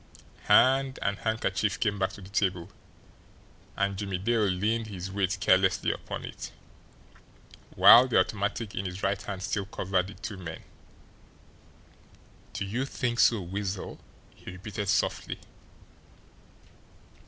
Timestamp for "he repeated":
14.33-14.89